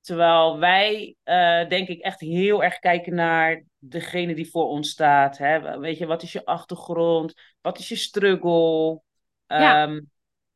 [0.00, 5.38] Terwijl wij, eh, denk ik, echt heel erg kijken naar degene die voor ons staat.
[5.38, 5.78] Hè?
[5.78, 7.34] Weet je, wat is je achtergrond?
[7.60, 9.00] Wat is je struggle?
[9.46, 10.00] ja, Ehm,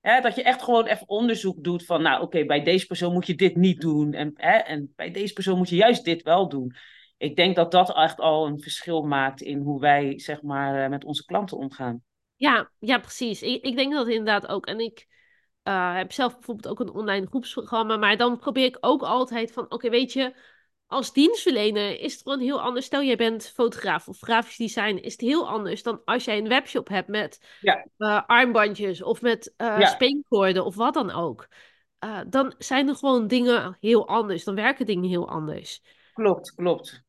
[0.00, 3.26] hè, dat je echt gewoon even onderzoek doet van, nou oké, bij deze persoon moet
[3.26, 4.12] je dit niet doen.
[4.12, 6.74] En, hè, en bij deze persoon moet je juist dit wel doen.
[7.18, 10.90] Ik denk dat dat echt al een verschil maakt in hoe wij, zeg maar, eh,
[10.90, 12.02] met onze klanten omgaan.
[12.36, 13.42] ja, ja, precies.
[13.42, 14.66] Ik, ik denk dat inderdaad ook.
[14.66, 15.06] En ik
[15.62, 19.70] eh, heb zelf bijvoorbeeld ook een online groepsprogramma, maar dan probeer ik ook altijd van,
[19.70, 20.34] oké, weet je,
[20.86, 22.86] als dienstverlener is het gewoon heel anders.
[22.86, 26.48] Stel, jij bent fotograaf of grafisch designer, is het heel anders dan als jij een
[26.48, 31.48] webshop hebt met Ja, eh, armbandjes of met ja, speenkoorden of wat dan ook.
[32.26, 34.44] Dan zijn er gewoon dingen heel anders.
[34.44, 35.82] Dan werken dingen heel anders.
[36.12, 37.06] klopt, klopt.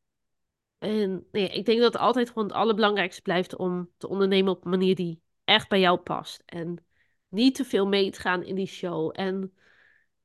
[0.80, 4.64] En nee, ik denk dat het altijd gewoon het allerbelangrijkste blijft om te ondernemen op
[4.64, 6.42] een manier die echt bij jou past.
[6.46, 6.84] En
[7.28, 9.10] niet te veel mee te gaan in die show.
[9.12, 9.54] En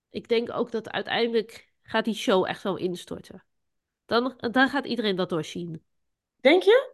[0.10, 3.44] ik denk ook dat uiteindelijk gaat die show echt wel instorten.
[4.06, 5.84] Dan, dan gaat iedereen dat doorzien.
[6.42, 6.94] Denk je?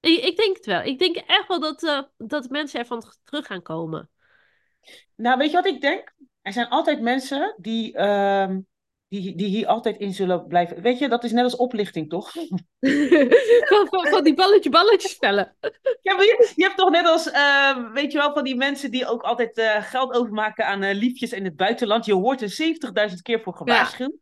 [0.00, 0.82] Ik, ik denk het wel.
[0.82, 4.10] Ik denk echt wel dat, eh, dat mensen ervan terug gaan komen.
[5.14, 6.14] Nou, weet je wat ik denk?
[6.42, 8.60] Er zijn altijd mensen die, ehm,
[9.12, 10.82] die, die hier altijd in zullen blijven.
[10.82, 12.32] Weet je, dat is net als oplichting, toch?
[13.70, 15.56] van, van, van die balletje balletjes spellen.
[16.00, 18.90] Ja, maar je, je hebt toch net als, ehm, weet je wel, van die mensen
[18.90, 22.04] die ook altijd eh, geld overmaken aan eh, liefjes in het buitenland.
[22.04, 24.16] Je hoort er 70.000 keer voor Ja, gewaarschuwd.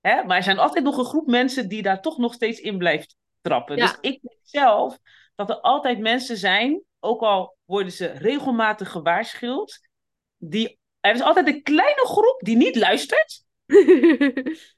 [0.00, 0.24] Hè?
[0.24, 3.16] Maar er zijn altijd nog een groep mensen die daar toch nog steeds in blijft
[3.40, 3.76] trappen.
[3.76, 4.98] Dus ik denk zelf
[5.34, 9.80] dat er altijd mensen zijn, ook al worden ze regelmatig gewaarschuwd,
[10.36, 13.44] die, er is altijd een kleine groep die niet luistert.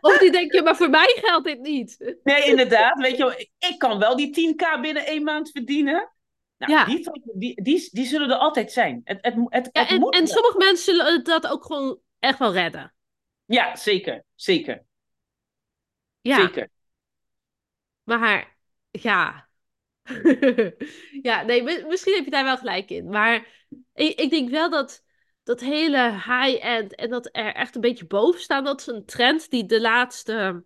[0.00, 2.16] Of die denk je, maar voor mij geldt dit niet.
[2.22, 2.98] Nee, inderdaad.
[2.98, 6.12] Weet je, wel, ik kan wel die 10k binnen één maand verdienen.
[6.58, 9.00] Nou, Ja, die, die, die, die zullen er altijd zijn.
[9.04, 12.38] Het, het, het, ja het en, moet en sommige mensen zullen dat ook gewoon echt
[12.38, 12.94] wel redden.
[13.44, 14.24] Ja, zeker.
[14.34, 14.84] Zeker.
[16.20, 16.68] Ja, Zeker.
[18.04, 18.56] maar
[18.90, 19.48] ja.
[21.22, 23.08] Ja, nee, mi- misschien heb je daar wel gelijk in.
[23.08, 23.46] Maar
[23.94, 25.04] ik, ik denk wel dat
[25.48, 29.50] dat hele high-end en dat er echt een beetje boven staan, dat is een trend
[29.50, 30.64] die de laatste,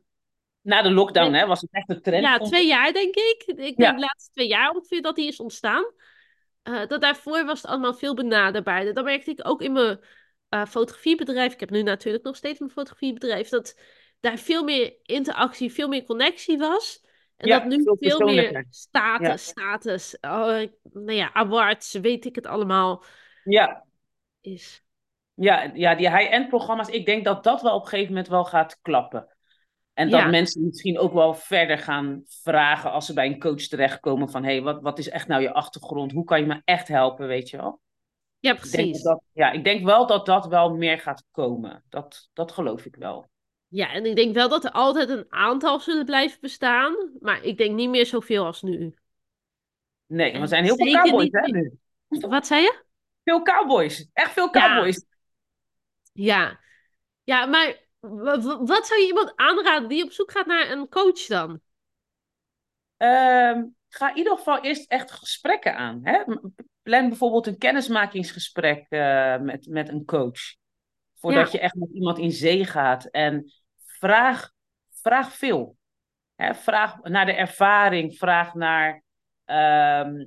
[0.61, 3.43] Na de lockdown hè, was het echt een trend, ja, twee jaar denk ik.
[3.47, 5.85] Ik denk Ja, de laatste twee jaar ongeveer dat die is ontstaan.
[6.63, 8.95] Eh, dat daarvoor was het allemaal veel benaderbaarder.
[8.95, 10.01] Dat merkte ik ook in mijn
[10.49, 11.53] eh, fotografiebedrijf.
[11.53, 13.49] Ik heb nu natuurlijk nog steeds mijn fotografiebedrijf.
[13.49, 13.79] Dat
[14.21, 17.05] daar veel meer interactie, veel meer connectie was.
[17.37, 18.53] En dat nu veel veel meer.
[18.53, 23.05] Ja, status, status, oh, nou ja, awards, weet ik het allemaal
[23.45, 23.85] ja,
[24.43, 24.85] is.
[25.35, 28.45] Ja, ja, die high-end programma's, ik denk dat dat wel op een gegeven moment wel
[28.45, 29.27] gaat klappen.
[29.95, 33.63] En dat Ja, mensen misschien ook wel verder gaan vragen als ze bij een coach
[33.63, 36.13] terechtkomen van, hé, hey, wat, wat is echt nou je achtergrond?
[36.13, 37.81] Hoe kan je me echt helpen, weet je wel?
[38.41, 39.03] ja, Ik denk, precies.
[39.03, 41.85] dat, ja, ik denk wel dat dat wel meer gaat komen.
[41.89, 43.31] Dat, dat geloof ik wel.
[43.69, 47.57] Ja, en ik denk wel dat er altijd een aantal zullen blijven bestaan, maar ik
[47.57, 48.95] denk niet meer zoveel als nu.
[50.07, 51.79] Nee, En zijn heel veel cowboys, hè, nu.
[52.09, 52.85] Wat zei je?
[53.25, 54.09] Veel cowboys.
[54.13, 55.05] Echt veel cowboys.
[56.13, 56.61] ja.
[57.25, 57.81] Ja, maar
[58.61, 61.61] wat zou je iemand aanraden die op zoek gaat naar een coach dan?
[62.97, 66.01] Ehm, ga in ieder geval eerst echt gesprekken aan.
[66.03, 66.23] Hè?
[66.83, 70.41] Plan bijvoorbeeld een kennismakingsgesprek eh, met, met een coach.
[71.15, 73.05] Voordat Ja, je echt met iemand in zee gaat.
[73.05, 73.53] En
[73.87, 74.51] vraag,
[74.91, 75.77] vraag veel.
[76.35, 76.55] Hè?
[76.55, 78.17] Vraag naar de ervaring.
[78.17, 79.03] Vraag naar
[79.45, 80.25] ehm,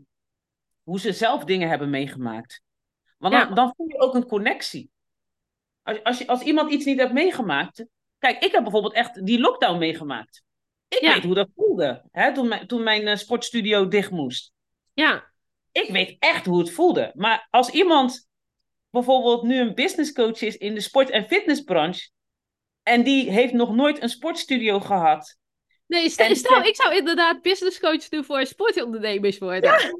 [0.84, 2.64] hoe ze zelf dingen hebben meegemaakt.
[3.18, 4.90] Want ja, dan, dan voel je ook een connectie.
[5.84, 7.86] Als, als, je, als iemand iets niet hebt meegemaakt.
[8.20, 10.44] Kijk, ik heb bijvoorbeeld echt die lockdown meegemaakt.
[10.88, 12.04] Ik weet hoe dat voelde.
[12.12, 12.34] Hè?
[12.34, 14.52] Toen, mijn, toen mijn eh, sportstudio dicht moest.
[14.94, 15.32] ja,
[15.72, 17.12] Ik weet echt hoe het voelde.
[17.16, 18.28] Maar als iemand
[18.90, 22.10] bijvoorbeeld nu een businesscoach is in de sport- en fitnessbranche.
[22.84, 25.38] En die heeft nog nooit een sportstudio gehad.
[25.88, 29.72] Nee, En stel, ik zou inderdaad business coach doen voor sportondernemers worden.
[29.72, 29.92] ja,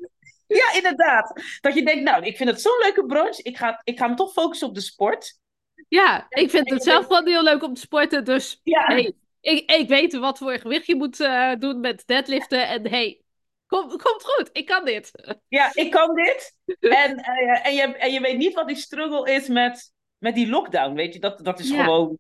[0.74, 1.42] inderdaad.
[1.62, 3.44] Dat je denkt, nou, ik vind het zo'n leuke branche.
[3.44, 5.40] Ik ga, ik ga me toch focussen op de sport.
[5.88, 8.24] Ja, ik vind het zelf gewoon heel leuk om te sporten.
[8.24, 12.68] Dus ja, hey, ik, ik weet wat voor gewicht je moet eh, doen met deadliften.
[12.68, 13.22] En hey,
[13.68, 15.12] kom, komt goed, ik kan dit.
[15.48, 16.58] ja, ik kan dit.
[16.80, 20.48] En, eh, en, je, en je weet niet wat die struggle is met, met die
[20.48, 20.94] lockdown.
[20.94, 22.18] Weet je, dat, dat is Ja, gewoon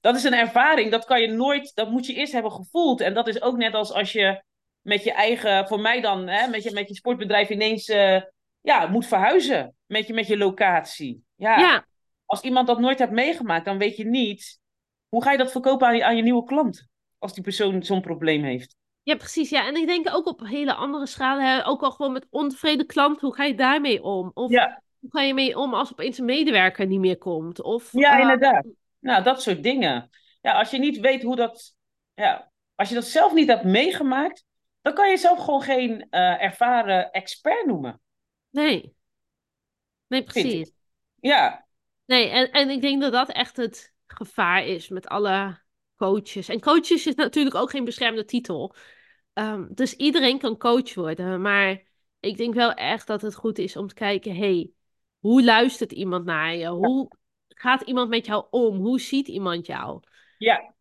[0.00, 0.90] dat is een ervaring.
[0.90, 3.00] Dat kan je nooit, dat moet je eerst hebben gevoeld.
[3.00, 4.42] En dat is ook net als als je
[4.80, 8.22] met je eigen, voor mij dan, hè, met, je, met je sportbedrijf ineens eh,
[8.60, 11.24] ja, moet verhuizen met je, met je locatie.
[11.34, 11.86] Ja, ja,
[12.24, 14.58] als iemand dat nooit heeft meegemaakt, dan weet je niet
[15.08, 16.86] hoe ga je dat verkopen aan je, aan je nieuwe klant.
[17.18, 18.76] Als die persoon zo'n probleem heeft.
[19.02, 19.50] ja, precies.
[19.50, 21.44] Ja, en ik denk ook op hele andere schalen.
[21.46, 24.30] Hè, ook al gewoon met ontevreden klanten, hoe ga je daarmee om?
[24.34, 27.62] Of Ja, hoe ga je mee om als opeens een medewerker niet meer komt?
[27.62, 28.66] Of ja, eh, inderdaad.
[28.98, 30.10] Nou, dat soort dingen.
[30.40, 31.74] Ja, als je niet weet hoe dat,
[32.14, 34.44] ja, als je dat zelf niet hebt meegemaakt,
[34.88, 38.00] dan kan je zelf gewoon geen eh, ervaren expert noemen,
[38.50, 38.94] nee,
[40.06, 40.72] nee, precies.
[41.20, 41.68] Ja,
[42.08, 45.58] Nee, en, en ik denk dat dat echt het gevaar is met alle
[45.96, 46.48] coaches.
[46.48, 48.74] En coaches is natuurlijk ook geen beschermde titel.
[49.32, 51.40] Ehm, dus iedereen kan coach worden.
[51.42, 51.82] Maar
[52.20, 54.70] ik denk wel echt dat het goed is om te kijken: hey,
[55.18, 56.66] hoe luistert iemand naar je?
[56.66, 57.10] Hoe
[57.48, 58.76] gaat iemand met jou om?
[58.76, 60.00] Hoe ziet iemand jou?
[60.36, 60.74] ja,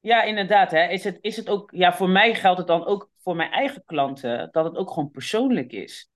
[0.00, 0.70] ja, inderdaad.
[0.70, 0.88] Hè.
[0.88, 3.82] Is het, is het ook, ja, voor mij geldt het dan ook voor mijn eigen
[3.86, 6.10] klanten, dat het ook gewoon persoonlijk is.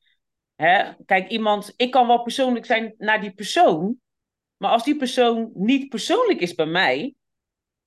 [0.57, 0.93] Hè?
[1.07, 4.01] Kijk, iemand, ik kan wel persoonlijk zijn naar die persoon,
[4.57, 7.15] maar als die persoon niet persoonlijk is bij mij,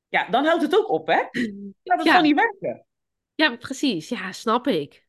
[0.09, 1.21] ja, dan houdt het ook op, hè?
[1.83, 2.85] Laat het gewoon Ja, niet werken.
[3.35, 4.09] ja, precies.
[4.09, 5.07] Ja, snap ik.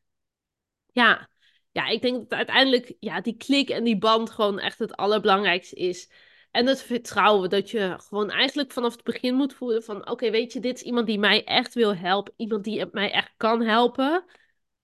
[0.91, 1.29] Ja.
[1.71, 5.75] Ja, ik denk dat uiteindelijk ja, die klik en die band gewoon echt het allerbelangrijkste
[5.75, 6.11] is.
[6.53, 10.09] En het vertrouwen dat je gewoon eigenlijk vanaf het begin moet voelen van...
[10.09, 12.33] Oké, weet je, dit is iemand die mij echt wil helpen.
[12.37, 14.25] Iemand die mij echt kan helpen.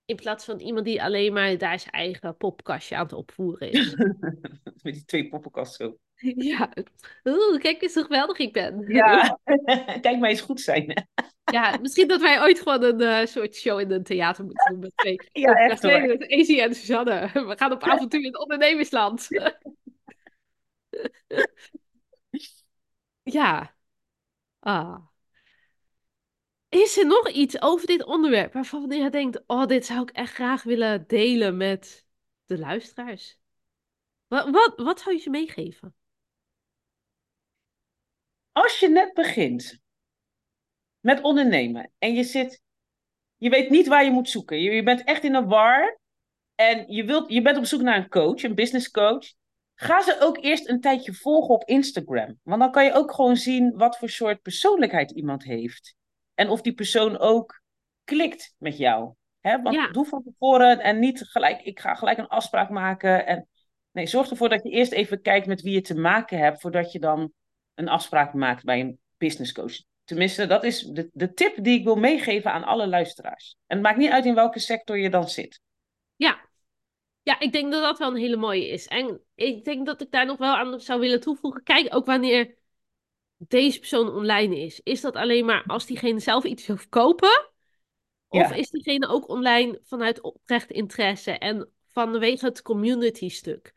[0.04, 3.94] In plaats van iemand die alleen maar daar zijn eigen popkastje aan het opvoeren is.
[4.82, 5.98] Met die twee poppenkasten zo.
[6.50, 6.72] Ja.
[7.24, 8.84] Oeh, kijk eens hoe geweldig ik ben.
[8.88, 9.38] Ja,
[10.00, 11.08] kijk mij eens goed zijn.
[11.52, 14.80] Ja, misschien dat wij ooit gewoon een eh, soort show in een theater moeten doen
[14.80, 16.06] met twee Ja, echt hoor.
[16.06, 17.30] Met en Suzanne.
[17.32, 19.28] We gaan op avontuur in het ondernemersland.
[23.22, 23.74] Ja.
[24.60, 25.08] Ah.
[26.68, 30.34] Is er nog iets over dit onderwerp waarvan je denkt: Oh, dit zou ik echt
[30.34, 32.06] graag willen delen met
[32.44, 33.38] de luisteraars?
[34.26, 35.94] Wat, wat, wat zou je ze meegeven?
[38.52, 39.80] Als je net begint
[41.00, 42.62] met ondernemen en je zit,
[43.36, 45.98] je weet niet waar je moet zoeken, je, je bent echt in een war
[46.54, 49.32] en je, wilt, je bent op zoek naar een coach, een business coach,
[49.80, 52.38] ga ze ook eerst een tijdje volgen op Instagram.
[52.42, 55.94] Want dan kan je ook gewoon zien wat voor soort persoonlijkheid iemand heeft.
[56.34, 57.62] En of die persoon ook
[58.04, 59.14] klikt met jou.
[59.40, 59.62] Hè?
[59.62, 63.26] Want Ja, doe van tevoren en niet gelijk, ik ga gelijk een afspraak maken.
[63.26, 63.48] En,
[63.90, 66.92] nee, zorg ervoor dat je eerst even kijkt met wie je te maken hebt, voordat
[66.92, 67.32] je dan
[67.74, 69.74] een afspraak maakt bij een business coach.
[70.04, 73.56] Tenminste, dat is de, de tip die ik wil meegeven aan alle luisteraars.
[73.66, 75.60] En het maakt niet uit in welke sector je dan zit.
[76.16, 76.48] ja.
[77.22, 78.86] Ja, ik denk dat dat wel een hele mooie is.
[78.86, 81.62] En ik denk dat ik daar nog wel aan zou willen toevoegen.
[81.62, 82.54] Kijk ook wanneer
[83.36, 84.80] deze persoon online is.
[84.82, 87.48] Is dat alleen maar als diegene zelf iets wil kopen?
[88.28, 93.72] Of Ja, is diegene ook online vanuit oprecht interesse en vanwege het community stuk?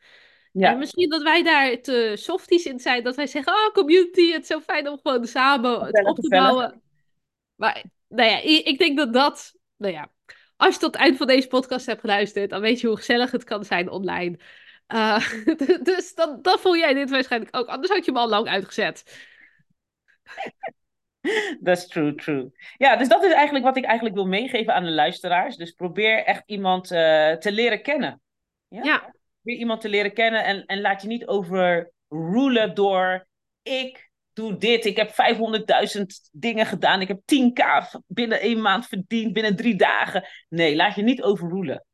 [0.52, 3.02] Ja, En misschien dat wij daar te softies in zijn.
[3.02, 6.28] Dat wij zeggen, oh community, het is zo fijn om gewoon samen het op te
[6.28, 6.82] bouwen.
[7.54, 10.12] Maar nou ja, ik, ik denk dat dat, nou ja,
[10.64, 13.30] als je tot het eind van deze podcast hebt geluisterd, dan weet je hoe gezellig
[13.30, 14.38] het kan zijn online.
[14.86, 15.28] Eh,
[15.82, 17.66] dus dan, dan voel jij dit waarschijnlijk ook.
[17.66, 19.28] Anders had je hem al lang uitgezet.
[21.64, 22.52] that's true, true.
[22.76, 25.56] Ja, dus dat is eigenlijk wat ik eigenlijk wil meegeven aan de luisteraars.
[25.56, 28.22] Dus probeer echt iemand eh, te leren kennen.
[28.68, 28.82] Ja?
[28.82, 28.98] Ja,
[29.42, 33.26] Probeer iemand te leren kennen en, en laat je niet overrulen door
[33.62, 37.64] ik doe dit, ik heb 500.000 dingen gedaan, ik heb 10k
[38.06, 40.28] binnen één maand verdiend, binnen drie dagen.
[40.48, 41.84] Nee, laat je niet overrulen.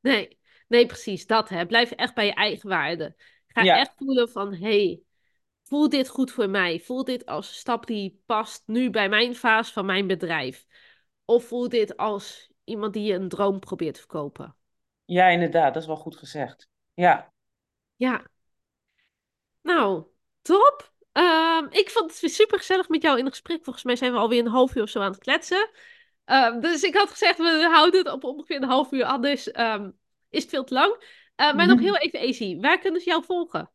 [0.00, 1.66] nee, nee, precies dat hè.
[1.66, 3.14] Blijf echt bij je eigen waarde.
[3.46, 3.78] Ga Ja.
[3.78, 5.00] echt voelen van, hey,
[5.64, 6.80] voel dit goed voor mij?
[6.80, 10.66] Voel dit als een stap die past nu bij mijn fase van mijn bedrijf?
[11.24, 14.56] Of voel dit als iemand die je een droom probeert te verkopen?
[15.04, 16.68] Ja, inderdaad, dat is wel goed gezegd.
[16.94, 17.32] Ja,
[17.96, 18.24] Ja,
[19.62, 20.04] nou,
[20.42, 20.92] top.
[21.16, 23.64] Ehm, ik vond het weer super gezellig met jou in gesprek.
[23.64, 25.70] Volgens mij zijn we alweer een half uur of zo aan het kletsen.
[26.24, 29.04] Ehm, dus ik had gezegd, we houden het op ongeveer een half uur.
[29.04, 29.90] Anders ehm,
[30.30, 31.04] is het veel te lang.
[31.34, 31.84] Eh, maar nog Mhm.
[31.84, 32.60] heel even, Easy.
[32.60, 33.70] Waar kunnen ze jou volgen?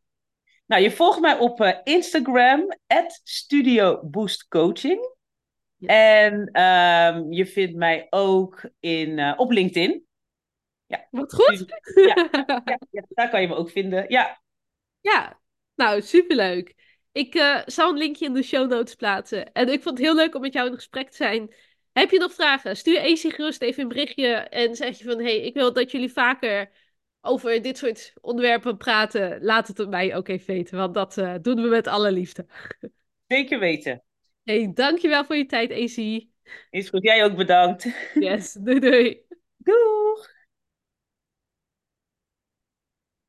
[0.66, 2.66] nou je volgt mij op eh, Instagram,
[3.24, 5.10] Studio Boost Coaching.
[5.76, 5.88] Ja.
[5.88, 6.50] En
[7.30, 10.06] je vindt mij ook in, eh, op LinkedIn.
[11.10, 11.64] Wat goed.
[11.94, 12.28] Ja.
[12.64, 14.04] Ja, ja, daar kan je me ook vinden.
[14.08, 14.40] Ja,
[15.00, 15.40] Ja,
[15.74, 16.74] nou, superleuk.
[17.12, 19.52] Ik eh, zal een linkje in de show notes plaatsen.
[19.52, 21.54] En ik vond het heel leuk om met jou in gesprek te zijn.
[21.92, 22.76] Heb je nog vragen?
[22.76, 25.20] Stuur AC gerust even een berichtje en zeg je van...
[25.20, 26.70] hey, ik wil dat jullie vaker
[27.20, 29.42] over dit soort onderwerpen praten.
[29.42, 32.46] Laat het mij ook even weten, want dat eh, doen we met alle liefde.
[33.26, 34.02] zeker weten.
[34.44, 36.26] hey, dankjewel voor je tijd, AC.
[36.70, 37.02] Is goed.
[37.02, 37.88] Jij ook bedankt.
[38.14, 39.20] Yes, doei doei.
[39.56, 40.01] Doei!